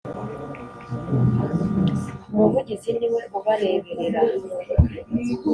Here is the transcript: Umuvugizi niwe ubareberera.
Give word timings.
Umuvugizi 2.31 2.89
niwe 2.97 3.13
ubareberera. 3.37 4.21